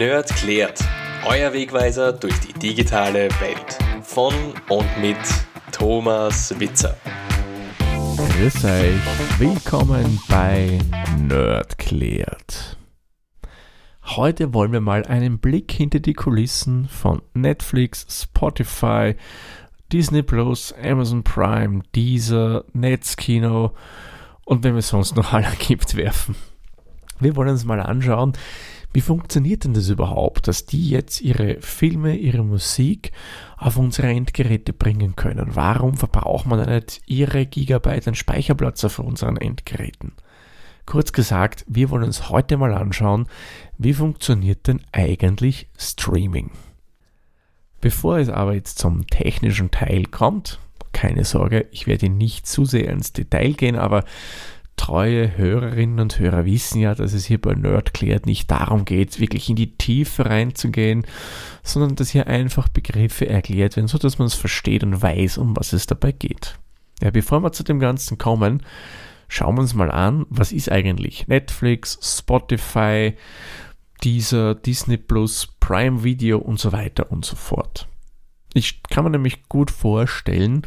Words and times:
Nerd 0.00 0.34
klärt. 0.34 0.82
Euer 1.26 1.52
Wegweiser 1.52 2.14
durch 2.14 2.40
die 2.40 2.54
digitale 2.54 3.28
Welt. 3.38 3.78
Von 4.02 4.32
und 4.70 4.86
mit 4.98 5.18
Thomas 5.72 6.58
Witzer. 6.58 6.96
Grüß 8.16 8.64
euch, 8.64 9.38
willkommen 9.38 10.18
bei 10.26 10.78
Nerd 11.18 11.76
klärt. 11.76 12.78
Heute 14.02 14.54
wollen 14.54 14.72
wir 14.72 14.80
mal 14.80 15.04
einen 15.04 15.38
Blick 15.38 15.70
hinter 15.70 16.00
die 16.00 16.14
Kulissen 16.14 16.88
von 16.88 17.20
Netflix, 17.34 18.06
Spotify, 18.08 19.16
Disney 19.92 20.22
Plus, 20.22 20.74
Amazon 20.82 21.24
Prime, 21.24 21.82
Deezer, 21.94 22.64
Netzkino 22.72 23.74
und 24.46 24.64
wenn 24.64 24.78
es 24.78 24.88
sonst 24.88 25.14
noch 25.14 25.32
alle 25.34 25.52
gibt, 25.58 25.94
werfen. 25.94 26.36
Wir 27.18 27.36
wollen 27.36 27.50
uns 27.50 27.66
mal 27.66 27.80
anschauen, 27.80 28.32
wie 28.92 29.00
funktioniert 29.00 29.64
denn 29.64 29.74
das 29.74 29.88
überhaupt, 29.88 30.48
dass 30.48 30.66
die 30.66 30.90
jetzt 30.90 31.20
ihre 31.20 31.60
Filme, 31.60 32.16
ihre 32.16 32.42
Musik 32.42 33.12
auf 33.56 33.76
unsere 33.76 34.08
Endgeräte 34.08 34.72
bringen 34.72 35.14
können? 35.14 35.54
Warum 35.54 35.96
verbraucht 35.96 36.46
man 36.46 36.68
nicht 36.68 37.00
ihre 37.06 37.46
Gigabyte 37.46 38.08
an 38.08 38.14
Speicherplatz 38.16 38.84
auf 38.84 38.98
unseren 38.98 39.36
Endgeräten? 39.36 40.12
Kurz 40.86 41.12
gesagt, 41.12 41.64
wir 41.68 41.90
wollen 41.90 42.02
uns 42.02 42.30
heute 42.30 42.56
mal 42.56 42.74
anschauen, 42.74 43.28
wie 43.78 43.94
funktioniert 43.94 44.66
denn 44.66 44.80
eigentlich 44.90 45.68
Streaming? 45.78 46.50
Bevor 47.80 48.18
es 48.18 48.28
aber 48.28 48.54
jetzt 48.54 48.78
zum 48.78 49.06
technischen 49.06 49.70
Teil 49.70 50.06
kommt, 50.06 50.58
keine 50.92 51.24
Sorge, 51.24 51.66
ich 51.70 51.86
werde 51.86 52.08
nicht 52.08 52.46
zu 52.46 52.64
sehr 52.64 52.88
ins 52.88 53.12
Detail 53.12 53.52
gehen, 53.52 53.76
aber 53.76 54.04
treue 54.80 55.36
Hörerinnen 55.36 56.00
und 56.00 56.18
Hörer 56.18 56.46
wissen 56.46 56.80
ja, 56.80 56.94
dass 56.94 57.12
es 57.12 57.26
hier 57.26 57.38
bei 57.38 57.52
Nerdklärt 57.52 58.24
nicht 58.24 58.50
darum 58.50 58.86
geht, 58.86 59.20
wirklich 59.20 59.50
in 59.50 59.56
die 59.56 59.76
Tiefe 59.76 60.24
reinzugehen, 60.24 61.06
sondern 61.62 61.96
dass 61.96 62.08
hier 62.08 62.28
einfach 62.28 62.68
Begriffe 62.68 63.28
erklärt 63.28 63.76
werden, 63.76 63.88
sodass 63.88 64.18
man 64.18 64.26
es 64.26 64.34
versteht 64.34 64.82
und 64.82 65.02
weiß, 65.02 65.36
um 65.36 65.54
was 65.54 65.74
es 65.74 65.84
dabei 65.86 66.12
geht. 66.12 66.58
Ja, 67.02 67.10
bevor 67.10 67.42
wir 67.42 67.52
zu 67.52 67.62
dem 67.62 67.78
Ganzen 67.78 68.16
kommen, 68.16 68.62
schauen 69.28 69.56
wir 69.56 69.60
uns 69.60 69.74
mal 69.74 69.90
an, 69.90 70.24
was 70.30 70.50
ist 70.50 70.72
eigentlich 70.72 71.28
Netflix, 71.28 71.98
Spotify, 72.02 73.12
dieser 74.02 74.54
Disney 74.54 74.96
Plus, 74.96 75.46
Prime 75.60 76.04
Video 76.04 76.38
und 76.38 76.58
so 76.58 76.72
weiter 76.72 77.12
und 77.12 77.26
so 77.26 77.36
fort. 77.36 77.86
Ich 78.52 78.82
kann 78.82 79.04
mir 79.04 79.10
nämlich 79.10 79.48
gut 79.48 79.70
vorstellen, 79.70 80.66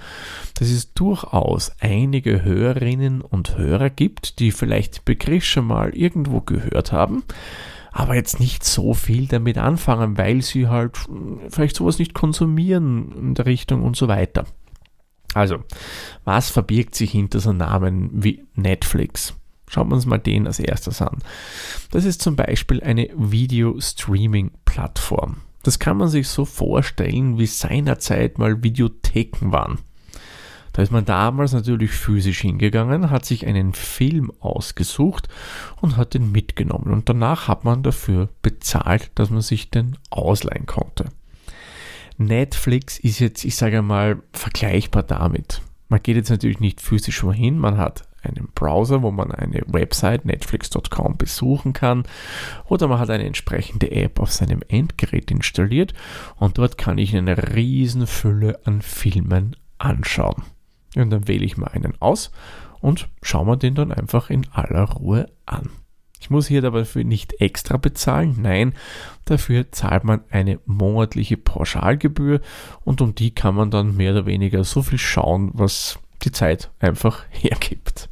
dass 0.56 0.70
es 0.70 0.94
durchaus 0.94 1.74
einige 1.80 2.44
Hörerinnen 2.44 3.22
und 3.22 3.58
Hörer 3.58 3.90
gibt, 3.90 4.40
die 4.40 4.52
vielleicht 4.52 4.98
den 4.98 5.04
Begriff 5.06 5.44
schon 5.44 5.66
mal 5.66 5.96
irgendwo 5.96 6.42
gehört 6.42 6.92
haben, 6.94 7.24
aber 7.92 8.16
jetzt 8.16 8.40
nicht 8.40 8.64
so 8.64 8.94
viel 8.94 9.28
damit 9.28 9.58
anfangen, 9.58 10.18
weil 10.18 10.42
sie 10.42 10.70
halt 10.70 10.98
vielleicht 11.50 11.76
sowas 11.76 12.00
nicht 12.00 12.14
konsumieren 12.14 13.12
in 13.18 13.36
der 13.36 13.46
Richtung 13.46 13.84
und 13.84 13.98
so 13.98 14.08
weiter. 14.08 14.46
Also, 15.34 15.64
was 16.24 16.50
verbirgt 16.50 16.96
sich 16.96 17.12
hinter 17.12 17.40
so 17.40 17.54
Namen 17.54 18.10
wie 18.14 18.44
Netflix? 18.56 19.36
Schauen 19.68 19.90
wir 19.90 19.96
uns 19.96 20.06
mal 20.06 20.20
den 20.20 20.48
als 20.48 20.60
erstes 20.60 21.02
an. 21.02 21.18
Das 21.92 22.06
ist 22.06 22.22
zum 22.22 22.36
Beispiel 22.36 22.84
eine 22.84 23.10
Video-Streaming-Plattform. 23.16 25.38
Das 25.64 25.80
kann 25.80 25.98
man 25.98 26.10
sich 26.10 26.28
so 26.28 26.46
vorstellen, 26.46 27.40
wie 27.40 27.48
seinerzeit 27.48 28.38
mal 28.38 28.64
Videotheken 28.64 29.52
waren. 29.52 29.80
Da 30.74 30.82
ist 30.82 30.92
man 30.92 31.06
damals 31.06 31.54
natürlich 31.54 31.92
physisch 31.92 32.42
hingegangen, 32.42 33.12
hat 33.12 33.26
sich 33.26 33.46
einen 33.46 33.74
Film 33.74 34.32
ausgesucht 34.40 35.30
und 35.82 35.98
hat 35.98 36.16
den 36.16 36.32
mitgenommen. 36.32 36.92
Und 36.92 37.08
danach 37.08 37.48
hat 37.48 37.64
man 37.64 37.84
dafür 37.84 38.30
bezahlt, 38.42 39.12
dass 39.16 39.30
man 39.30 39.42
sich 39.42 39.70
den 39.70 39.98
ausleihen 40.10 40.66
konnte. 40.66 41.06
Netflix 42.18 43.00
ist 43.00 43.20
jetzt, 43.20 43.46
ich 43.46 43.56
sage 43.56 43.82
mal, 43.82 44.22
vergleichbar 44.34 45.04
damit. 45.04 45.62
Man 45.90 46.02
geht 46.02 46.16
jetzt 46.16 46.30
natürlich 46.30 46.60
nicht 46.60 46.82
physisch 46.82 47.24
wohin, 47.24 47.60
man 47.60 47.78
hat 47.78 48.04
einen 48.24 48.50
Browser, 48.56 49.02
wo 49.02 49.12
man 49.12 49.32
eine 49.32 49.64
Website 49.68 50.26
netflix.com 50.26 51.18
besuchen 51.18 51.74
kann 51.74 52.04
oder 52.66 52.88
man 52.88 53.00
hat 53.00 53.10
eine 53.10 53.26
entsprechende 53.26 53.92
App 53.92 54.20
auf 54.20 54.32
seinem 54.32 54.62
Endgerät 54.68 55.30
installiert 55.32 55.94
und 56.38 56.58
dort 56.58 56.78
kann 56.78 56.98
ich 56.98 57.16
eine 57.16 57.56
riesen 57.56 58.08
Fülle 58.08 58.60
an 58.66 58.82
Filmen 58.82 59.56
anschauen. 59.78 60.44
Und 60.96 61.10
dann 61.10 61.28
wähle 61.28 61.46
ich 61.46 61.58
mal 61.58 61.68
einen 61.68 62.00
aus 62.00 62.32
und 62.80 63.08
schaue 63.22 63.46
mir 63.46 63.58
den 63.58 63.76
dann 63.76 63.92
einfach 63.92 64.30
in 64.30 64.48
aller 64.52 64.84
Ruhe 64.84 65.30
an. 65.46 65.70
Ich 66.24 66.30
muss 66.30 66.48
hier 66.48 66.62
dafür 66.62 67.04
nicht 67.04 67.42
extra 67.42 67.76
bezahlen, 67.76 68.38
nein, 68.40 68.74
dafür 69.26 69.74
zahlt 69.74 70.06
man 70.06 70.22
eine 70.30 70.60
monatliche 70.66 71.36
Pauschalgebühr 71.36 72.40
und 72.86 73.02
um 73.02 73.14
die 73.14 73.36
kann 73.36 73.56
man 73.56 73.72
dann 73.72 73.98
mehr 73.98 74.14
oder 74.14 74.26
weniger 74.26 74.64
so 74.64 74.82
viel 74.82 75.00
schauen, 75.00 75.52
was 75.54 76.00
die 76.24 76.32
Zeit 76.32 76.72
einfach 76.80 77.26
hergibt. 77.30 78.08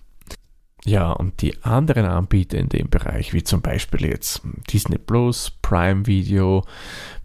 Ja, 0.83 1.11
und 1.11 1.41
die 1.41 1.61
anderen 1.63 2.05
Anbieter 2.05 2.57
in 2.57 2.69
dem 2.69 2.89
Bereich, 2.89 3.33
wie 3.33 3.43
zum 3.43 3.61
Beispiel 3.61 4.07
jetzt 4.07 4.41
Disney 4.71 4.97
Plus, 4.97 5.51
Prime 5.61 6.07
Video, 6.07 6.63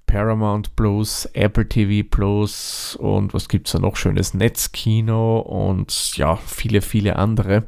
Paramount 0.06 0.76
Plus, 0.76 1.26
Apple 1.32 1.68
TV 1.68 2.06
Plus 2.08 2.96
und 2.96 3.34
was 3.34 3.48
gibt 3.48 3.66
es 3.66 3.72
da 3.72 3.78
noch 3.78 3.96
schönes 3.96 4.34
Netzkino 4.34 5.40
und 5.40 6.16
ja, 6.16 6.36
viele, 6.36 6.80
viele 6.80 7.16
andere, 7.16 7.64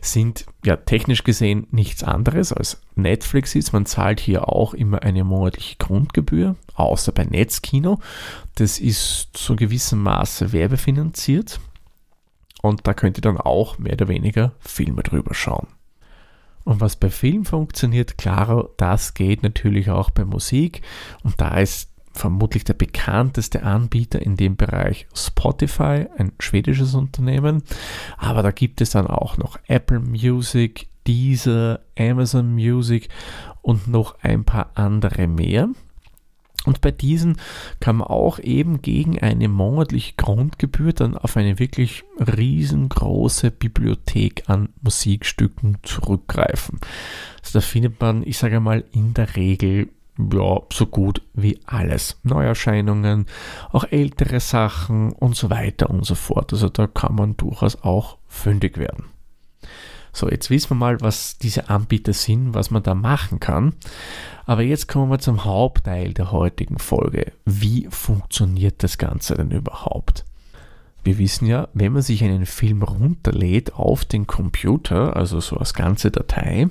sind 0.00 0.46
ja 0.64 0.76
technisch 0.76 1.24
gesehen 1.24 1.66
nichts 1.70 2.02
anderes 2.02 2.52
als 2.52 2.80
Netflix 2.96 3.54
ist. 3.54 3.72
Man 3.72 3.86
zahlt 3.86 4.18
hier 4.18 4.48
auch 4.48 4.74
immer 4.74 5.02
eine 5.02 5.24
monatliche 5.24 5.76
Grundgebühr, 5.76 6.56
außer 6.74 7.12
bei 7.12 7.24
Netzkino. 7.24 8.00
Das 8.56 8.78
ist 8.78 9.28
zu 9.32 9.56
gewissem 9.56 10.02
Maße 10.02 10.52
werbefinanziert. 10.52 11.60
Und 12.62 12.86
da 12.86 12.94
könnt 12.94 13.18
ihr 13.18 13.22
dann 13.22 13.36
auch 13.36 13.78
mehr 13.78 13.92
oder 13.92 14.08
weniger 14.08 14.52
Filme 14.60 15.02
drüber 15.02 15.34
schauen. 15.34 15.66
Und 16.64 16.80
was 16.80 16.96
bei 16.96 17.10
Film 17.10 17.44
funktioniert, 17.44 18.16
klar, 18.16 18.70
das 18.76 19.14
geht 19.14 19.42
natürlich 19.42 19.90
auch 19.90 20.10
bei 20.10 20.24
Musik. 20.24 20.80
Und 21.24 21.40
da 21.40 21.58
ist 21.58 21.90
vermutlich 22.12 22.64
der 22.64 22.74
bekannteste 22.74 23.62
Anbieter 23.62 24.22
in 24.22 24.36
dem 24.36 24.56
Bereich 24.56 25.06
Spotify, 25.14 26.06
ein 26.16 26.32
schwedisches 26.38 26.94
Unternehmen. 26.94 27.62
Aber 28.16 28.42
da 28.42 28.50
gibt 28.50 28.80
es 28.80 28.90
dann 28.90 29.06
auch 29.06 29.36
noch 29.36 29.58
Apple 29.66 30.00
Music, 30.00 30.88
Deezer, 31.06 31.80
Amazon 31.98 32.54
Music 32.54 33.08
und 33.60 33.88
noch 33.88 34.18
ein 34.20 34.44
paar 34.44 34.70
andere 34.74 35.26
mehr. 35.26 35.68
Und 36.64 36.80
bei 36.80 36.90
diesen 36.90 37.38
kann 37.80 37.96
man 37.96 38.08
auch 38.08 38.38
eben 38.38 38.82
gegen 38.82 39.18
eine 39.18 39.48
monatliche 39.48 40.14
Grundgebühr 40.16 40.92
dann 40.92 41.16
auf 41.16 41.36
eine 41.36 41.58
wirklich 41.58 42.04
riesengroße 42.18 43.50
Bibliothek 43.50 44.44
an 44.46 44.68
Musikstücken 44.80 45.78
zurückgreifen. 45.82 46.78
Also 47.42 47.58
da 47.58 47.60
findet 47.60 48.00
man, 48.00 48.22
ich 48.26 48.38
sage 48.38 48.60
mal, 48.60 48.84
in 48.92 49.14
der 49.14 49.34
Regel 49.36 49.88
ja, 50.18 50.60
so 50.72 50.86
gut 50.86 51.22
wie 51.32 51.58
alles. 51.64 52.20
Neuerscheinungen, 52.22 53.26
auch 53.72 53.84
ältere 53.90 54.40
Sachen 54.40 55.12
und 55.12 55.36
so 55.36 55.50
weiter 55.50 55.90
und 55.90 56.04
so 56.04 56.14
fort. 56.14 56.52
Also 56.52 56.68
da 56.68 56.86
kann 56.86 57.14
man 57.14 57.36
durchaus 57.36 57.82
auch 57.82 58.18
fündig 58.28 58.78
werden. 58.78 59.06
So, 60.12 60.28
jetzt 60.28 60.50
wissen 60.50 60.70
wir 60.70 60.74
mal, 60.74 61.00
was 61.00 61.38
diese 61.38 61.70
Anbieter 61.70 62.12
sind, 62.12 62.54
was 62.54 62.70
man 62.70 62.82
da 62.82 62.94
machen 62.94 63.40
kann. 63.40 63.74
Aber 64.44 64.62
jetzt 64.62 64.86
kommen 64.88 65.10
wir 65.10 65.18
zum 65.18 65.44
Hauptteil 65.44 66.12
der 66.12 66.32
heutigen 66.32 66.78
Folge. 66.78 67.32
Wie 67.46 67.88
funktioniert 67.90 68.82
das 68.82 68.98
Ganze 68.98 69.34
denn 69.36 69.50
überhaupt? 69.50 70.24
Wir 71.02 71.18
wissen 71.18 71.46
ja, 71.46 71.68
wenn 71.72 71.94
man 71.94 72.02
sich 72.02 72.22
einen 72.22 72.46
Film 72.46 72.82
runterlädt 72.82 73.74
auf 73.74 74.04
den 74.04 74.26
Computer, 74.26 75.16
also 75.16 75.40
so 75.40 75.56
als 75.56 75.74
ganze 75.74 76.10
Datei, 76.10 76.68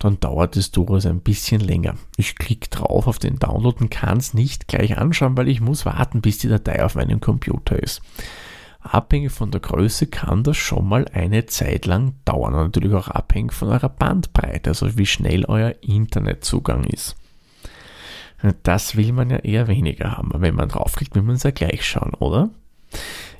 dann 0.00 0.20
dauert 0.20 0.56
es 0.56 0.70
durchaus 0.70 1.06
ein 1.06 1.20
bisschen 1.20 1.60
länger. 1.60 1.94
Ich 2.16 2.36
klicke 2.36 2.68
drauf 2.68 3.06
auf 3.06 3.18
den 3.18 3.38
Download 3.38 3.78
und 3.80 3.90
kann 3.90 4.18
es 4.18 4.34
nicht 4.34 4.68
gleich 4.68 4.98
anschauen, 4.98 5.36
weil 5.36 5.48
ich 5.48 5.60
muss 5.60 5.86
warten, 5.86 6.20
bis 6.20 6.38
die 6.38 6.48
Datei 6.48 6.84
auf 6.84 6.94
meinem 6.94 7.20
Computer 7.20 7.80
ist 7.82 8.02
abhängig 8.94 9.32
von 9.32 9.50
der 9.50 9.60
Größe 9.60 10.06
kann 10.06 10.42
das 10.42 10.56
schon 10.56 10.88
mal 10.88 11.06
eine 11.12 11.46
Zeit 11.46 11.86
lang 11.86 12.14
dauern. 12.24 12.54
Und 12.54 12.64
natürlich 12.66 12.94
auch 12.94 13.08
abhängig 13.08 13.52
von 13.52 13.68
eurer 13.68 13.88
Bandbreite, 13.88 14.70
also 14.70 14.96
wie 14.96 15.06
schnell 15.06 15.44
euer 15.44 15.74
Internetzugang 15.80 16.84
ist. 16.84 17.16
Das 18.62 18.96
will 18.96 19.12
man 19.12 19.30
ja 19.30 19.38
eher 19.38 19.66
weniger 19.66 20.16
haben. 20.16 20.30
Wenn 20.34 20.54
man 20.54 20.68
draufklickt, 20.68 21.14
will 21.14 21.22
man 21.22 21.36
es 21.36 21.42
ja 21.42 21.50
gleich 21.50 21.84
schauen, 21.84 22.14
oder? 22.14 22.50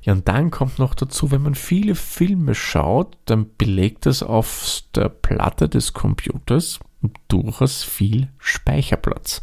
Ja, 0.02 0.12
und 0.12 0.28
dann 0.28 0.50
kommt 0.50 0.78
noch 0.78 0.94
dazu, 0.94 1.30
wenn 1.30 1.42
man 1.42 1.54
viele 1.54 1.94
Filme 1.94 2.54
schaut, 2.54 3.16
dann 3.24 3.46
belegt 3.56 4.06
das 4.06 4.22
auf 4.22 4.82
der 4.94 5.08
Platte 5.08 5.68
des 5.68 5.92
Computers 5.92 6.80
durchaus 7.28 7.84
viel 7.84 8.28
Speicherplatz. 8.38 9.40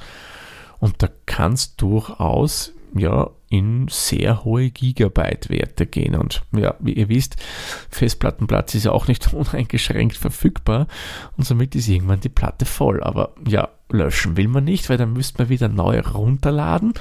Und 0.79 1.01
da 1.01 1.09
kann 1.25 1.53
es 1.53 1.75
durchaus 1.75 2.73
ja 2.93 3.29
in 3.49 3.87
sehr 3.89 4.43
hohe 4.43 4.69
Gigabyte-Werte 4.71 5.85
gehen. 5.85 6.15
Und 6.15 6.43
ja, 6.51 6.75
wie 6.79 6.93
ihr 6.93 7.09
wisst, 7.09 7.37
Festplattenplatz 7.89 8.75
ist 8.75 8.85
ja 8.85 8.91
auch 8.91 9.07
nicht 9.07 9.33
uneingeschränkt 9.33 10.17
verfügbar 10.17 10.87
und 11.37 11.45
somit 11.45 11.75
ist 11.75 11.87
irgendwann 11.87 12.19
die 12.19 12.29
Platte 12.29 12.65
voll. 12.65 13.01
Aber 13.03 13.35
ja, 13.47 13.69
löschen 13.89 14.37
will 14.37 14.47
man 14.47 14.63
nicht, 14.63 14.89
weil 14.89 14.97
dann 14.97 15.13
müsste 15.13 15.43
man 15.43 15.49
wieder 15.49 15.67
neu 15.67 15.99
runterladen. 15.99 16.93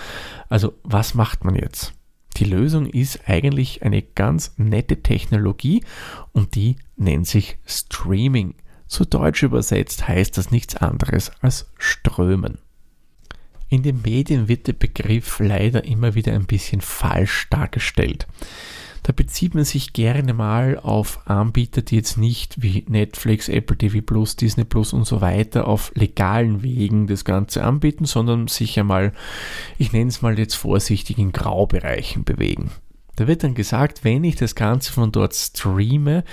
Also 0.48 0.74
was 0.82 1.14
macht 1.14 1.44
man 1.44 1.54
jetzt? 1.54 1.94
Die 2.36 2.44
Lösung 2.44 2.86
ist 2.86 3.28
eigentlich 3.28 3.82
eine 3.82 4.02
ganz 4.02 4.54
nette 4.56 5.02
Technologie 5.02 5.84
und 6.32 6.56
die 6.56 6.76
nennt 6.96 7.28
sich 7.28 7.58
Streaming. 7.64 8.54
Zu 8.86 9.04
Deutsch 9.04 9.42
übersetzt 9.42 10.08
heißt 10.08 10.36
das 10.36 10.50
nichts 10.50 10.76
anderes 10.76 11.30
als 11.40 11.70
Strömen. 11.78 12.58
In 13.68 13.82
den 13.82 14.02
Medien 14.02 14.48
wird 14.48 14.66
der 14.66 14.72
Begriff 14.74 15.38
leider 15.40 15.84
immer 15.84 16.14
wieder 16.14 16.32
ein 16.32 16.46
bisschen 16.46 16.80
falsch 16.80 17.48
dargestellt. 17.50 18.26
Da 19.04 19.12
bezieht 19.12 19.54
man 19.54 19.64
sich 19.64 19.92
gerne 19.92 20.32
mal 20.32 20.78
auf 20.78 21.28
Anbieter, 21.28 21.82
die 21.82 21.96
jetzt 21.96 22.16
nicht 22.16 22.62
wie 22.62 22.86
Netflix, 22.88 23.50
Apple 23.50 23.76
TV 23.76 24.00
Plus, 24.00 24.34
Disney 24.34 24.64
Plus 24.64 24.94
und 24.94 25.06
so 25.06 25.20
weiter 25.20 25.68
auf 25.68 25.92
legalen 25.94 26.62
Wegen 26.62 27.06
das 27.06 27.26
Ganze 27.26 27.64
anbieten, 27.64 28.06
sondern 28.06 28.48
sich 28.48 28.80
einmal, 28.80 29.12
ich 29.76 29.92
nenne 29.92 30.08
es 30.08 30.22
mal 30.22 30.38
jetzt 30.38 30.54
vorsichtig, 30.54 31.18
in 31.18 31.32
Graubereichen 31.32 32.24
bewegen. 32.24 32.70
Da 33.16 33.26
wird 33.26 33.44
dann 33.44 33.54
gesagt, 33.54 34.04
wenn 34.04 34.24
ich 34.24 34.36
das 34.36 34.54
Ganze 34.54 34.90
von 34.90 35.12
dort 35.12 35.34
streame, 35.34 36.24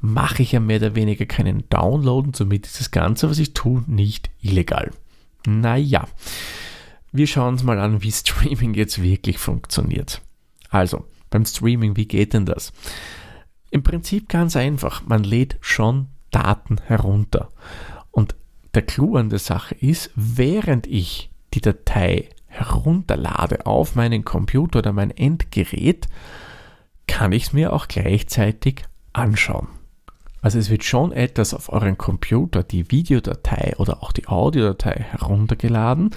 mache 0.00 0.42
ich 0.42 0.50
ja 0.50 0.58
mehr 0.58 0.78
oder 0.78 0.96
weniger 0.96 1.26
keinen 1.26 1.68
Download 1.70 2.26
und 2.26 2.36
somit 2.36 2.66
ist 2.66 2.80
das 2.80 2.90
Ganze, 2.90 3.30
was 3.30 3.38
ich 3.38 3.54
tue, 3.54 3.84
nicht 3.86 4.30
illegal. 4.42 4.90
Naja, 5.46 6.08
wir 7.16 7.26
schauen 7.26 7.54
uns 7.54 7.62
mal 7.62 7.78
an, 7.78 8.02
wie 8.02 8.12
Streaming 8.12 8.74
jetzt 8.74 9.02
wirklich 9.02 9.38
funktioniert. 9.38 10.22
Also, 10.70 11.04
beim 11.30 11.44
Streaming, 11.44 11.96
wie 11.96 12.06
geht 12.06 12.32
denn 12.32 12.46
das? 12.46 12.72
Im 13.70 13.82
Prinzip 13.82 14.28
ganz 14.28 14.56
einfach, 14.56 15.02
man 15.06 15.24
lädt 15.24 15.56
schon 15.60 16.08
Daten 16.30 16.78
herunter. 16.86 17.48
Und 18.10 18.34
der 18.74 18.82
Clou 18.82 19.16
an 19.16 19.30
der 19.30 19.38
Sache 19.38 19.74
ist, 19.74 20.10
während 20.14 20.86
ich 20.86 21.30
die 21.54 21.60
Datei 21.60 22.28
herunterlade 22.46 23.66
auf 23.66 23.94
meinen 23.94 24.24
Computer 24.24 24.78
oder 24.78 24.92
mein 24.92 25.10
Endgerät, 25.10 26.06
kann 27.06 27.32
ich 27.32 27.44
es 27.44 27.52
mir 27.52 27.72
auch 27.72 27.88
gleichzeitig 27.88 28.82
anschauen. 29.12 29.68
Also 30.42 30.58
es 30.58 30.70
wird 30.70 30.84
schon 30.84 31.12
etwas 31.12 31.54
auf 31.54 31.72
euren 31.72 31.98
Computer, 31.98 32.62
die 32.62 32.90
Videodatei 32.90 33.74
oder 33.78 34.02
auch 34.02 34.12
die 34.12 34.28
Audiodatei 34.28 35.04
heruntergeladen, 35.10 36.10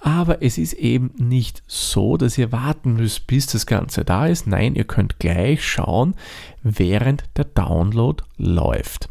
aber 0.00 0.42
es 0.42 0.58
ist 0.58 0.74
eben 0.74 1.10
nicht 1.16 1.62
so, 1.66 2.16
dass 2.16 2.38
ihr 2.38 2.52
warten 2.52 2.94
müsst, 2.94 3.26
bis 3.26 3.46
das 3.46 3.66
Ganze 3.66 4.04
da 4.04 4.26
ist. 4.26 4.46
Nein, 4.46 4.74
ihr 4.74 4.84
könnt 4.84 5.18
gleich 5.18 5.64
schauen, 5.64 6.14
während 6.62 7.24
der 7.36 7.46
Download 7.46 8.22
läuft. 8.36 9.08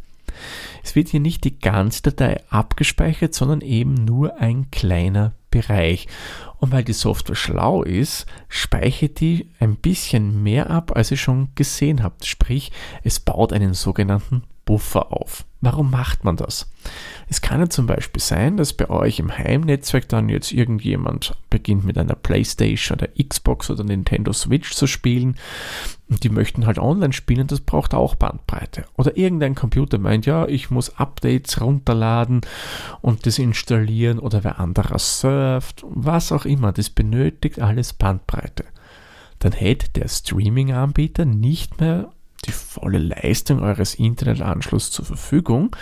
Es 0.84 0.96
wird 0.96 1.10
hier 1.10 1.20
nicht 1.20 1.44
die 1.44 1.60
ganze 1.60 2.04
Datei 2.04 2.42
abgespeichert, 2.50 3.34
sondern 3.34 3.62
eben 3.62 3.94
nur 3.94 4.40
ein 4.40 4.70
kleiner 4.72 5.34
Bereich. 5.54 6.08
Und 6.58 6.72
weil 6.72 6.84
die 6.84 6.94
Software 6.94 7.36
schlau 7.36 7.84
ist, 7.84 8.26
speichert 8.48 9.20
die 9.20 9.50
ein 9.60 9.76
bisschen 9.76 10.42
mehr 10.42 10.70
ab, 10.70 10.96
als 10.96 11.12
ihr 11.12 11.18
schon 11.18 11.50
gesehen 11.56 12.02
habt. 12.02 12.26
Sprich, 12.26 12.72
es 13.04 13.20
baut 13.20 13.54
einen 13.54 13.74
sogenannten 13.74 14.44
Buffer 14.66 15.12
auf. 15.12 15.46
Warum 15.62 15.92
macht 15.92 16.26
man 16.26 16.36
das? 16.36 16.70
Es 17.30 17.42
kann 17.42 17.62
ja 17.62 17.70
zum 17.70 17.88
Beispiel 17.88 18.22
sein, 18.22 18.58
dass 18.58 18.74
bei 18.74 18.90
euch 18.90 19.20
im 19.20 19.36
Heimnetzwerk 19.36 20.10
dann 20.10 20.30
jetzt 20.30 20.52
irgendjemand 20.52 21.36
beginnt 21.50 21.86
mit 21.86 21.98
einer 21.98 22.16
Playstation 22.16 22.98
oder 22.98 23.08
Xbox 23.22 23.70
oder 23.70 23.84
Nintendo 23.84 24.34
Switch 24.34 24.74
zu 24.74 24.88
spielen 24.88 25.38
und 26.10 26.24
die 26.24 26.30
möchten 26.30 26.66
halt 26.66 26.80
online 26.80 27.14
spielen, 27.14 27.48
das 27.48 27.62
braucht 27.62 27.94
auch 27.94 28.16
Bandbreite. 28.16 28.86
Oder 28.98 29.18
irgendein 29.18 29.56
Computer 29.56 29.98
meint, 29.98 30.26
ja, 30.26 30.48
ich 30.48 30.70
muss 30.70 30.98
Updates 30.98 31.60
runterladen 31.62 32.42
und 33.02 33.26
das 33.26 33.40
installieren 33.40 34.20
oder 34.20 34.44
wer 34.44 34.60
anderer 34.60 35.00
surft, 35.00 35.84
was 35.88 36.32
auch 36.32 36.46
immer, 36.46 36.72
das 36.72 36.90
benötigt 36.90 37.60
alles 37.60 37.94
Bandbreite. 37.94 38.66
Dann 39.40 39.52
hätte 39.52 39.90
der 39.90 40.08
Streaming-Anbieter 40.08 41.26
nicht 41.26 41.82
mehr 41.82 42.13
die 42.46 42.52
volle 42.52 43.00
Leistung 43.00 43.62
eures 43.62 43.96
Internetanschlusses 43.96 44.92
zur 44.92 45.06
Verfügung 45.06 45.76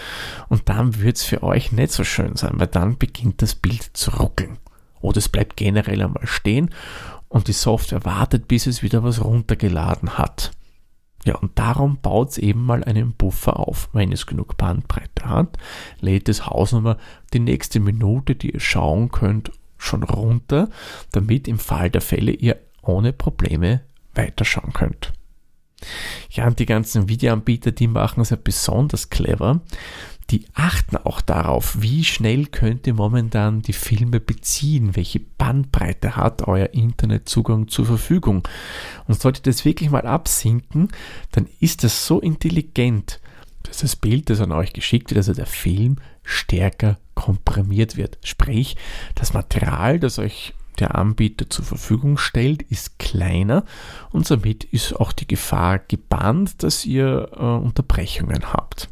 und 0.50 0.70
dann 0.70 1.02
wird 1.02 1.18
es 1.18 1.24
für 1.24 1.44
euch 1.44 1.72
nicht 1.72 1.92
so 1.92 2.04
schön 2.04 2.36
sein, 2.36 2.54
weil 2.56 2.68
dann 2.68 2.98
beginnt 2.98 3.42
das 3.42 3.56
Bild 3.56 3.84
zu 3.94 4.12
ruckeln. 4.12 4.58
Oder 5.02 5.18
es 5.18 5.30
bleibt 5.30 5.58
generell 5.58 6.02
einmal 6.02 6.28
stehen 6.28 6.70
und 7.28 7.48
die 7.48 7.54
Software 7.54 8.06
wartet, 8.06 8.48
bis 8.48 8.68
es 8.68 8.84
wieder 8.84 9.04
was 9.04 9.24
runtergeladen 9.24 10.18
hat. 10.18 10.52
Ja, 11.24 11.36
und 11.36 11.58
darum 11.60 12.00
baut 12.02 12.32
es 12.32 12.38
eben 12.38 12.66
mal 12.66 12.84
einen 12.84 13.14
Buffer 13.14 13.60
auf. 13.60 13.90
Wenn 13.94 14.12
es 14.12 14.26
genug 14.26 14.58
Bandbreite 14.58 15.26
hat, 15.26 15.58
lädt 16.00 16.28
das 16.28 16.48
Hausnummer 16.48 16.98
die 17.34 17.40
nächste 17.40 17.80
Minute, 17.80 18.36
die 18.36 18.52
ihr 18.52 18.60
schauen 18.60 19.12
könnt, 19.12 19.52
schon 19.78 20.04
runter, 20.04 20.70
damit 21.12 21.48
im 21.48 21.60
Fall 21.60 21.90
der 21.90 22.02
Fälle 22.02 22.32
ihr 22.32 22.58
ohne 22.82 23.14
Probleme 23.14 23.82
weiterschauen 24.14 24.74
könnt. 24.74 25.14
Ja, 26.30 26.48
und 26.48 26.60
die 26.60 26.66
ganzen 26.66 27.10
Videoanbieter, 27.10 27.72
die 27.72 27.88
machen 27.88 28.22
es 28.22 28.30
ja 28.30 28.38
besonders 28.42 29.10
clever. 29.10 29.62
Die 30.30 30.46
achten 30.54 30.96
auch 30.96 31.20
darauf, 31.20 31.82
wie 31.82 32.06
schnell 32.06 32.46
könnt 32.46 32.88
ihr 32.88 32.94
momentan 32.94 33.62
die 33.62 33.74
Filme 33.74 34.22
beziehen, 34.22 34.96
welche 34.96 35.20
Bandbreite 35.20 36.16
hat 36.16 36.48
euer 36.48 36.70
Internetzugang 36.74 37.68
zur 37.68 37.86
Verfügung. 37.86 38.48
Und 39.08 39.20
sollte 39.20 39.42
das 39.42 39.66
wirklich 39.66 39.90
mal 39.90 40.06
absinken, 40.06 40.88
dann 41.32 41.48
ist 41.60 41.84
das 41.84 42.06
so 42.06 42.22
intelligent, 42.22 43.20
dass 43.64 43.80
das 43.80 43.98
Bild, 43.98 44.30
das 44.30 44.40
an 44.40 44.54
euch 44.54 44.72
geschickt 44.72 45.10
wird, 45.10 45.18
also 45.18 45.34
der 45.34 45.46
Film, 45.46 45.98
stärker 46.24 46.98
komprimiert 47.14 47.98
wird. 47.98 48.18
Sprich, 48.24 48.78
das 49.16 49.34
Material, 49.34 50.00
das 50.00 50.18
euch 50.18 50.54
der 50.80 50.96
Anbieter 50.96 51.50
zur 51.50 51.66
Verfügung 51.66 52.18
stellt, 52.18 52.64
ist 52.64 53.00
kleiner 53.00 53.66
und 54.12 54.26
somit 54.26 54.64
ist 54.64 54.94
auch 54.94 55.12
die 55.12 55.28
Gefahr 55.28 55.80
gebannt, 55.80 56.64
dass 56.64 56.86
ihr 56.86 57.30
äh, 57.34 57.40
Unterbrechungen 57.40 58.54
habt 58.54 58.90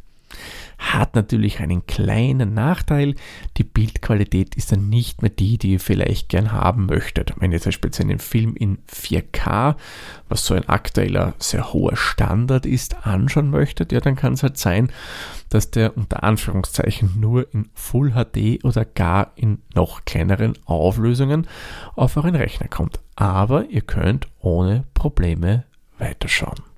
hat 0.79 1.13
natürlich 1.13 1.59
einen 1.59 1.85
kleinen 1.85 2.53
Nachteil. 2.53 3.13
Die 3.57 3.65
Bildqualität 3.65 4.55
ist 4.55 4.71
dann 4.71 4.89
nicht 4.89 5.21
mehr 5.21 5.29
die, 5.29 5.57
die 5.57 5.73
ihr 5.73 5.79
vielleicht 5.79 6.29
gern 6.29 6.53
haben 6.53 6.85
möchtet. 6.85 7.33
Wenn 7.37 7.51
ihr 7.51 7.59
zum 7.59 7.71
Beispiel 7.71 7.91
einen 7.99 8.19
Film 8.19 8.55
in 8.55 8.79
4K, 8.87 9.75
was 10.29 10.45
so 10.45 10.53
ein 10.53 10.67
aktueller 10.69 11.33
sehr 11.37 11.73
hoher 11.73 11.97
Standard 11.97 12.65
ist, 12.65 13.05
anschauen 13.05 13.49
möchtet, 13.49 13.91
ja, 13.91 13.99
dann 13.99 14.15
kann 14.15 14.33
es 14.33 14.43
halt 14.43 14.57
sein, 14.57 14.89
dass 15.49 15.69
der 15.69 15.97
unter 15.97 16.23
Anführungszeichen 16.23 17.19
nur 17.19 17.53
in 17.53 17.69
Full 17.73 18.13
HD 18.13 18.63
oder 18.63 18.85
gar 18.85 19.33
in 19.35 19.61
noch 19.75 20.05
kleineren 20.05 20.53
Auflösungen 20.65 21.45
auf 21.95 22.15
euren 22.15 22.35
Rechner 22.35 22.69
kommt. 22.69 22.99
Aber 23.15 23.65
ihr 23.65 23.81
könnt 23.81 24.27
ohne 24.39 24.85
Probleme 24.93 25.65
weiterschauen. 25.97 26.68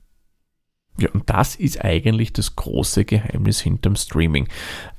Ja, 1.02 1.10
und 1.14 1.28
das 1.32 1.56
ist 1.56 1.84
eigentlich 1.84 2.32
das 2.32 2.56
große 2.56 3.06
Geheimnis 3.06 3.60
hinterm 3.62 3.96
Streaming. 3.96 4.48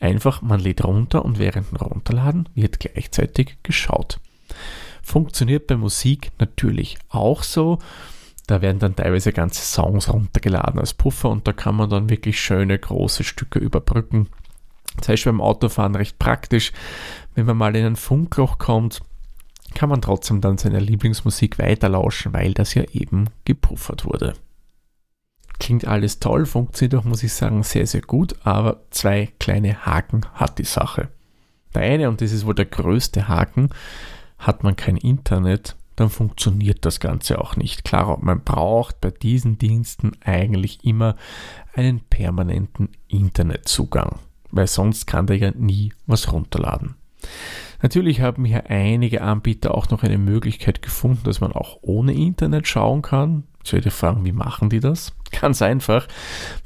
Einfach, 0.01 0.43
man 0.43 0.59
lädt 0.59 0.85
runter 0.85 1.25
und 1.25 1.39
während 1.39 1.71
dem 1.71 1.77
Runterladen 1.77 2.49
wird 2.57 2.81
gleichzeitig 2.81 3.59
geschaut. 3.63 4.19
Funktioniert 5.03 5.69
bei 5.69 5.77
Musik 5.77 6.33
natürlich 6.41 6.99
auch 7.09 7.45
so. 7.45 7.79
Da 8.49 8.63
werden 8.63 8.81
dann 8.81 8.97
teilweise 8.97 9.33
ganze 9.33 9.63
Songs 9.63 10.13
runtergeladen 10.13 10.81
als 10.81 10.93
Puffer 10.93 11.31
und 11.31 11.47
da 11.47 11.53
kann 11.53 11.77
man 11.77 11.89
dann 11.89 12.11
wirklich 12.11 12.41
schöne 12.41 12.77
große 12.77 13.23
Stücke 13.23 13.61
überbrücken. 13.61 14.29
Das 14.97 15.09
heißt 15.09 15.25
beim 15.25 15.41
Autofahren 15.41 15.95
recht 15.95 16.19
praktisch. 16.19 16.73
Wenn 17.37 17.47
man 17.47 17.57
mal 17.57 17.77
in 17.77 17.87
ein 17.87 17.97
Funkloch 17.97 18.59
kommt, 18.59 19.01
kann 19.75 19.89
man 19.89 20.03
trotzdem 20.03 20.41
dann 20.41 20.59
seine 20.59 20.81
Lieblingsmusik 20.81 21.61
weiterlauschen, 21.61 22.33
weil 22.33 22.55
das 22.55 22.75
ja 22.75 22.83
eben 22.93 23.31
gepuffert 23.45 24.05
wurde. 24.05 24.35
Klingt 25.63 25.87
alles 25.87 26.19
toll, 26.19 26.45
funktioniert 26.45 27.01
auch, 27.01 27.05
muss 27.05 27.23
ich 27.23 27.33
sagen, 27.33 27.63
sehr, 27.63 27.87
sehr 27.87 28.01
gut, 28.01 28.35
aber 28.43 28.81
zwei 28.91 29.29
kleine 29.39 29.87
Haken 29.87 30.23
hat 30.35 30.59
die 30.59 30.65
Sache. 30.65 31.07
Der 31.73 31.83
eine, 31.83 32.09
und 32.09 32.21
das 32.21 32.33
ist 32.33 32.45
wohl 32.45 32.57
der 32.57 32.65
größte 32.65 33.29
Haken, 33.29 33.71
hat 34.39 34.65
man 34.65 34.75
kein 34.75 34.97
Internet, 34.97 35.77
dann 35.95 36.11
funktioniert 36.11 36.85
das 36.85 36.99
Ganze 36.99 37.41
auch 37.41 37.55
nicht. 37.55 37.85
Klar, 37.85 38.19
man 38.21 38.43
braucht 38.43 39.01
bei 39.01 39.13
diesen 39.13 39.57
Diensten 39.57 40.17
eigentlich 40.25 40.85
immer 40.85 41.15
einen 41.75 42.01
permanenten 42.01 42.89
Internetzugang, 43.07 44.19
weil 44.51 44.67
sonst 44.67 45.07
kann 45.07 45.29
der 45.29 45.37
ja 45.39 45.53
nie 45.53 45.93
was 46.09 46.33
runterladen. 46.33 46.97
Natürlich 47.83 48.21
haben 48.21 48.45
hier 48.45 48.69
einige 48.69 49.23
Anbieter 49.23 49.77
auch 49.77 49.91
noch 49.91 50.03
eine 50.03 50.19
Möglichkeit 50.19 50.83
gefunden, 50.83 51.23
dass 51.23 51.41
man 51.41 51.53
auch 51.53 51.79
ohne 51.83 52.15
Internet 52.15 52.67
schauen 52.67 53.03
kann. 53.03 53.45
Jetzt 53.63 53.73
werde 53.73 53.89
ich 53.89 53.95
fragen, 53.95 54.25
wie 54.25 54.33
machen 54.33 54.71
die 54.71 54.81
das? 54.81 55.13
Ganz 55.41 55.63
einfach. 55.63 56.09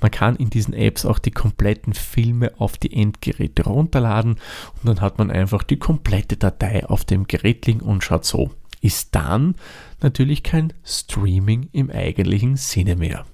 Man 0.00 0.10
kann 0.10 0.36
in 0.36 0.50
diesen 0.50 0.74
Apps 0.74 1.04
auch 1.04 1.18
die 1.18 1.30
kompletten 1.30 1.92
Filme 1.92 2.52
auf 2.58 2.78
die 2.78 2.92
Endgeräte 2.92 3.64
runterladen 3.64 4.36
und 4.76 4.86
dann 4.86 5.00
hat 5.00 5.18
man 5.18 5.30
einfach 5.30 5.62
die 5.62 5.78
komplette 5.78 6.36
Datei 6.36 6.86
auf 6.86 7.04
dem 7.04 7.26
Gerät 7.26 7.66
liegen 7.66 7.80
und 7.80 8.02
schaut 8.02 8.24
so. 8.24 8.50
Ist 8.80 9.14
dann 9.14 9.56
natürlich 10.00 10.42
kein 10.42 10.72
Streaming 10.84 11.68
im 11.72 11.90
eigentlichen 11.90 12.56
Sinne 12.56 12.96
mehr. 12.96 13.26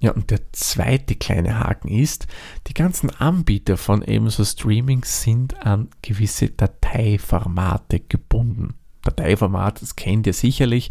Ja, 0.00 0.12
und 0.12 0.30
der 0.30 0.52
zweite 0.52 1.16
kleine 1.16 1.58
Haken 1.58 1.88
ist, 1.88 2.28
die 2.68 2.74
ganzen 2.74 3.10
Anbieter 3.10 3.76
von 3.76 4.02
ebenso 4.02 4.44
Streaming 4.44 5.04
sind 5.04 5.66
an 5.66 5.88
gewisse 6.02 6.50
Dateiformate 6.50 8.00
gebunden. 8.00 8.74
Dateiformat, 9.10 9.82
das 9.82 9.96
kennt 9.96 10.26
ihr 10.26 10.32
sicherlich. 10.32 10.90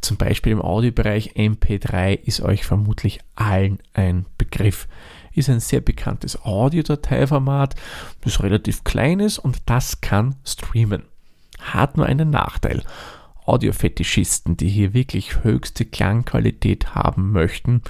Zum 0.00 0.16
Beispiel 0.16 0.52
im 0.52 0.62
Audiobereich 0.62 1.32
MP3 1.36 2.18
ist 2.24 2.40
euch 2.40 2.64
vermutlich 2.64 3.20
allen 3.34 3.78
ein 3.94 4.26
Begriff. 4.38 4.88
Ist 5.32 5.50
ein 5.50 5.60
sehr 5.60 5.80
bekanntes 5.80 6.42
Audiodateiformat, 6.42 7.74
das 8.22 8.42
relativ 8.42 8.84
klein 8.84 9.20
ist 9.20 9.38
und 9.38 9.58
das 9.66 10.00
kann 10.00 10.36
streamen. 10.44 11.02
Hat 11.60 11.96
nur 11.96 12.06
einen 12.06 12.30
Nachteil. 12.30 12.82
Audiofetischisten, 13.44 14.56
die 14.56 14.68
hier 14.68 14.92
wirklich 14.92 15.44
höchste 15.44 15.84
Klangqualität 15.84 16.94
haben 16.94 17.30
möchten, 17.32 17.82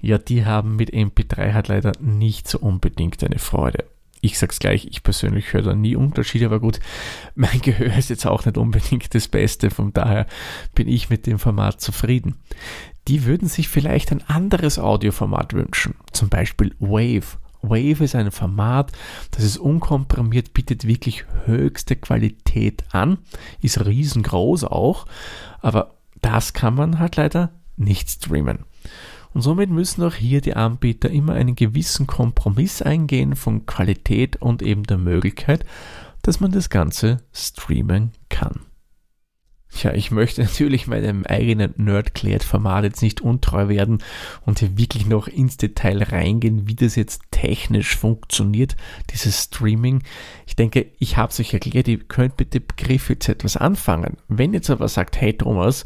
ja, 0.00 0.18
die 0.18 0.44
haben 0.44 0.76
mit 0.76 0.92
MP3 0.92 1.54
halt 1.54 1.68
leider 1.68 1.92
nicht 1.98 2.46
so 2.46 2.58
unbedingt 2.58 3.24
eine 3.24 3.38
Freude. 3.38 3.84
Ich 4.24 4.38
sag's 4.38 4.58
gleich, 4.58 4.86
ich 4.86 5.02
persönlich 5.02 5.52
höre 5.52 5.60
da 5.60 5.74
nie 5.74 5.96
Unterschiede, 5.96 6.46
aber 6.46 6.58
gut, 6.58 6.80
mein 7.34 7.60
Gehör 7.62 7.94
ist 7.94 8.08
jetzt 8.08 8.26
auch 8.26 8.46
nicht 8.46 8.56
unbedingt 8.56 9.14
das 9.14 9.28
Beste, 9.28 9.68
von 9.68 9.92
daher 9.92 10.26
bin 10.74 10.88
ich 10.88 11.10
mit 11.10 11.26
dem 11.26 11.38
Format 11.38 11.82
zufrieden. 11.82 12.36
Die 13.06 13.26
würden 13.26 13.48
sich 13.48 13.68
vielleicht 13.68 14.12
ein 14.12 14.26
anderes 14.26 14.78
Audioformat 14.78 15.52
wünschen, 15.52 15.96
zum 16.12 16.30
Beispiel 16.30 16.74
Wave 16.78 17.36
Wave 17.60 18.04
ist 18.04 18.14
ein 18.14 18.30
Format, 18.30 18.92
das 19.30 19.44
ist 19.44 19.58
unkomprimiert, 19.58 20.54
bietet 20.54 20.86
wirklich 20.86 21.24
höchste 21.44 21.96
Qualität 21.96 22.84
an, 22.92 23.18
ist 23.60 23.84
riesengroß 23.84 24.64
auch, 24.64 25.06
aber 25.60 25.96
das 26.22 26.54
kann 26.54 26.74
man 26.74 26.98
halt 26.98 27.16
leider 27.16 27.52
nicht 27.76 28.10
streamen. 28.10 28.60
Und 29.34 29.42
somit 29.42 29.68
müssen 29.68 30.02
auch 30.04 30.14
hier 30.14 30.40
die 30.40 30.54
Anbieter 30.54 31.10
immer 31.10 31.34
einen 31.34 31.56
gewissen 31.56 32.06
Kompromiss 32.06 32.80
eingehen 32.80 33.34
von 33.34 33.66
Qualität 33.66 34.36
und 34.40 34.62
eben 34.62 34.84
der 34.84 34.98
Möglichkeit, 34.98 35.66
dass 36.22 36.40
man 36.40 36.52
das 36.52 36.70
Ganze 36.70 37.18
streamen 37.32 38.12
kann. 38.28 38.60
Ja, 39.82 39.92
ich 39.92 40.12
möchte 40.12 40.40
natürlich 40.44 40.86
meinem 40.86 41.24
eigenen 41.24 41.74
Nerdklärt-Format 41.76 42.84
jetzt 42.84 43.02
nicht 43.02 43.20
untreu 43.20 43.68
werden 43.68 43.98
und 44.46 44.60
hier 44.60 44.78
wirklich 44.78 45.06
noch 45.06 45.26
ins 45.26 45.56
Detail 45.56 46.02
reingehen, 46.04 46.68
wie 46.68 46.76
das 46.76 46.94
jetzt 46.94 47.22
technisch 47.32 47.96
funktioniert, 47.96 48.76
dieses 49.10 49.42
Streaming. 49.42 50.02
Ich 50.46 50.54
denke, 50.54 50.92
ich 50.98 51.16
habe 51.16 51.32
es 51.32 51.40
euch 51.40 51.52
erklärt, 51.52 51.88
ihr 51.88 51.98
könnt 51.98 52.38
mit 52.38 52.54
dem 52.54 52.64
Begriff 52.66 53.08
jetzt 53.10 53.28
etwas 53.28 53.56
anfangen. 53.56 54.16
Wenn 54.28 54.54
jetzt 54.54 54.70
aber 54.70 54.88
sagt, 54.88 55.20
hey 55.20 55.36
Thomas, 55.36 55.84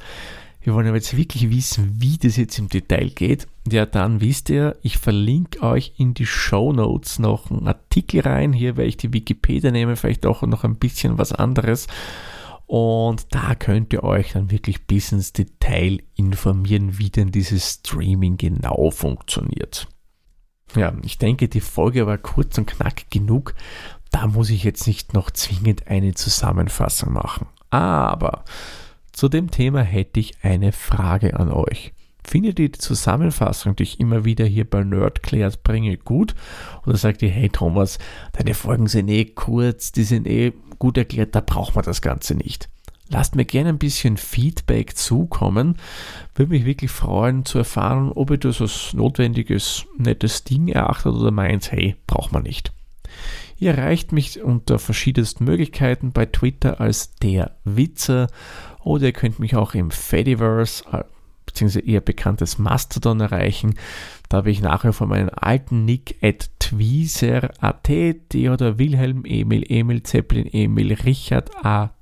wir 0.68 0.75
wollen 0.75 0.87
aber 0.87 0.98
jetzt 0.98 1.16
wirklich 1.16 1.48
wissen, 1.48 1.94
wie 1.96 2.18
das 2.18 2.37
jetzt 2.37 2.58
im 2.58 2.68
Detail 2.68 3.08
geht, 3.08 3.46
ja, 3.72 3.87
dann 3.87 4.20
wisst 4.20 4.50
ihr, 4.50 4.76
ich 4.82 4.98
verlinke 4.98 5.62
euch 5.62 5.94
in 5.96 6.12
die 6.12 6.26
Show 6.26 6.75
Notes 6.75 7.18
noch 7.18 7.50
einen 7.50 7.66
Artikel 7.66 8.20
rein. 8.20 8.52
Hier 8.52 8.76
werde 8.76 8.90
ich 8.90 8.98
die 8.98 9.14
Wikipedia 9.14 9.70
nehmen, 9.70 9.96
vielleicht 9.96 10.26
auch 10.26 10.42
noch 10.42 10.64
ein 10.64 10.76
bisschen 10.76 11.16
was 11.16 11.32
anderes. 11.32 11.87
Und 12.66 13.34
da 13.34 13.54
könnt 13.54 13.94
ihr 13.94 14.04
euch 14.04 14.32
dann 14.32 14.50
wirklich 14.50 14.87
bis 14.87 15.10
ins 15.10 15.32
Detail 15.32 16.02
informieren, 16.16 16.98
wie 16.98 17.08
denn 17.08 17.32
dieses 17.32 17.72
Streaming 17.72 18.37
genau 18.37 18.90
funktioniert. 18.90 19.88
Ja, 20.76 20.92
ich 21.02 21.16
denke, 21.16 21.48
die 21.48 21.62
Folge 21.62 22.06
war 22.06 22.18
kurz 22.18 22.58
und 22.58 22.66
knackig 22.66 23.08
genug. 23.08 23.54
Da 24.10 24.26
muss 24.26 24.50
ich 24.50 24.64
jetzt 24.64 24.87
nicht 24.87 25.14
noch 25.14 25.30
zwingend 25.30 25.88
eine 25.88 26.12
Zusammenfassung 26.12 27.14
machen. 27.14 27.46
Aber 27.70 28.44
zu 29.18 29.28
dem 29.28 29.50
Thema 29.50 29.80
hätte 29.80 30.20
ich 30.20 30.34
eine 30.42 30.70
Frage 30.70 31.40
an 31.40 31.50
euch. 31.50 31.92
Findet 32.22 32.60
ihr 32.60 32.68
die 32.68 32.78
Zusammenfassung, 32.78 33.75
die 33.75 33.82
ich 33.82 33.98
immer 33.98 34.25
wieder 34.25 34.44
hier 34.44 34.64
bei 34.64 34.84
Nerdklärt 34.84 35.64
bringe, 35.64 35.96
gut? 35.96 36.37
Oder 36.87 36.98
sagt 36.98 37.22
ihr, 37.22 37.28
hey 37.28 37.48
Thomas, 37.48 37.98
deine 38.34 38.54
Folgen 38.54 38.87
sind 38.87 39.08
eh 39.08 39.25
kurz, 39.25 39.90
die 39.90 40.04
sind 40.04 40.28
eh 40.28 40.52
gut 40.78 40.96
erklärt, 40.96 41.34
da 41.34 41.40
braucht 41.40 41.75
man 41.75 41.84
das 41.84 42.00
Ganze 42.00 42.37
nicht. 42.37 42.68
Lasst 43.08 43.34
mir 43.34 43.44
gerne 43.44 43.70
ein 43.70 43.78
bisschen 43.78 44.18
Feedback 44.18 44.96
zukommen. 44.96 45.78
Würde 46.37 46.52
mich 46.52 46.64
wirklich 46.64 46.92
freuen 46.92 47.44
zu 47.44 47.58
erfahren, 47.58 48.12
ob 48.12 48.30
ihr 48.30 48.38
das 48.38 48.60
als 48.60 48.94
notwendiges, 48.94 49.84
nettes 49.96 50.44
Ding 50.44 50.68
erachtet 50.68 51.14
oder 51.14 51.32
meint, 51.32 51.72
hey, 51.72 51.96
braucht 52.06 52.30
man 52.30 52.44
nicht. 52.44 52.72
Ihr 53.58 53.72
erreicht 53.72 54.12
mich 54.12 54.42
unter 54.42 54.78
verschiedensten 54.78 55.44
Möglichkeiten 55.44 56.12
bei 56.12 56.26
Twitter 56.26 56.80
als 56.80 57.14
der 57.16 57.56
Witzer 57.64 58.28
oder 58.84 59.06
ihr 59.06 59.12
könnt 59.12 59.38
mich 59.38 59.56
auch 59.56 59.74
im 59.74 59.90
Fediverse 59.90 60.84
äh, 60.92 61.04
beziehungsweise 61.44 61.86
eher 61.86 62.00
bekanntes 62.00 62.58
Mastodon 62.58 63.20
erreichen. 63.20 63.74
Da 64.28 64.38
habe 64.38 64.50
ich 64.50 64.60
nachher 64.60 64.92
von 64.92 65.08
meinem 65.08 65.30
alten 65.34 65.84
Nick 65.84 66.16
at 66.22 66.50
tweezer.at, 66.58 67.88
oder 68.34 68.78
Wilhelm, 68.78 69.24
Emil, 69.24 69.64
Emil, 69.66 70.02
Zeppelin, 70.02 70.46
Emil, 70.52 70.92
Richard, 70.92 71.50
AT. 71.64 71.92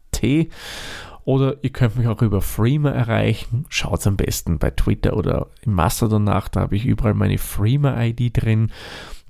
Oder 1.24 1.56
ihr 1.62 1.70
könnt 1.70 1.96
mich 1.96 2.06
auch 2.06 2.22
über 2.22 2.40
Freema 2.40 2.90
erreichen. 2.90 3.66
Schaut 3.68 4.06
am 4.06 4.16
besten 4.16 4.58
bei 4.58 4.70
Twitter 4.70 5.16
oder 5.16 5.48
im 5.62 5.72
Mastodon 5.74 6.24
nach, 6.24 6.48
da 6.48 6.60
habe 6.60 6.76
ich 6.76 6.84
überall 6.84 7.14
meine 7.14 7.38
Freema-ID 7.38 8.30
drin. 8.32 8.70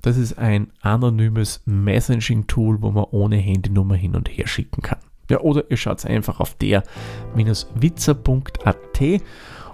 Das 0.07 0.15
ist 0.15 0.37
ein 0.37 0.71
anonymes 0.79 1.61
Messaging-Tool, 1.65 2.81
wo 2.81 2.91
man 2.91 3.03
ohne 3.11 3.35
Handynummer 3.35 3.95
hin 3.95 4.15
und 4.15 4.29
her 4.29 4.47
schicken 4.47 4.81
kann. 4.81 4.99
Ja, 5.29 5.41
oder 5.41 5.69
ihr 5.69 5.75
schaut 5.75 6.05
einfach 6.05 6.39
auf 6.39 6.55
der-witzer.at 6.55 9.01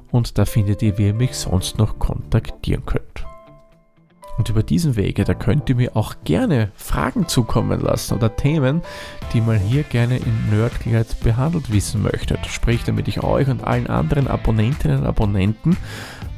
und 0.09 0.37
da 0.39 0.45
findet 0.45 0.81
ihr, 0.81 0.97
wie 0.97 1.05
ihr 1.05 1.13
mich 1.13 1.35
sonst 1.35 1.77
noch 1.77 1.99
kontaktieren 1.99 2.83
könnt. 2.83 3.27
Und 4.39 4.49
über 4.49 4.63
diesen 4.63 4.95
Wege, 4.95 5.23
da 5.23 5.35
könnt 5.35 5.69
ihr 5.69 5.75
mir 5.75 5.95
auch 5.95 6.15
gerne 6.23 6.71
Fragen 6.73 7.27
zukommen 7.27 7.79
lassen 7.79 8.15
oder 8.15 8.35
Themen, 8.35 8.81
die 9.33 9.41
mal 9.41 9.59
hier 9.59 9.83
gerne 9.83 10.17
in 10.17 10.49
Nerdklarheit 10.49 11.19
behandelt 11.19 11.71
wissen 11.71 12.01
möchtet. 12.01 12.43
Sprich, 12.47 12.83
damit 12.83 13.07
ich 13.07 13.21
euch 13.21 13.49
und 13.49 13.63
allen 13.63 13.85
anderen 13.85 14.27
Abonnentinnen 14.27 15.01
und 15.01 15.05
Abonnenten 15.05 15.77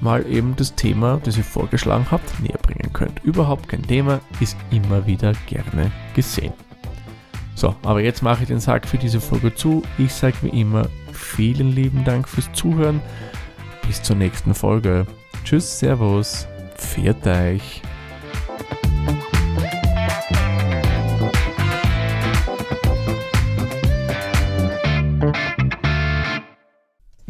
mal 0.02 0.26
eben 0.26 0.56
das 0.56 0.76
Thema, 0.76 1.20
das 1.24 1.38
ihr 1.38 1.44
vorgeschlagen 1.44 2.08
habt, 2.12 2.40
näher 2.42 2.60
bringen 2.62 2.92
könnt. 2.94 3.24
Überhaupt 3.24 3.68
kein 3.68 3.82
Thema, 3.82 4.20
ist 4.40 4.58
immer 4.72 5.06
wieder 5.06 5.34
gerne 5.48 5.92
gesehen. 6.14 6.54
So, 7.56 7.74
aber 7.84 8.02
jetzt 8.02 8.22
mache 8.22 8.44
ich 8.44 8.50
den 8.50 8.60
Sack 8.60 8.88
für 8.88 8.98
diese 8.98 9.22
Folge 9.22 9.56
zu. 9.56 9.82
Ich 9.98 10.14
sage 10.14 10.36
wie 10.42 10.60
immer 10.60 10.90
vielen 11.14 11.72
lieben 11.72 12.04
Dank 12.04 12.28
fürs 12.28 12.52
Zuhören 12.54 13.02
bis 13.88 14.02
zur 14.04 14.18
nächsten 14.18 14.54
Folge. 14.54 15.06
Tschüss, 15.44 15.80
Servus, 15.80 16.48
pfiat 16.78 17.26
euch. 17.26 17.82